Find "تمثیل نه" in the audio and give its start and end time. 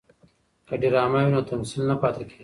1.49-1.95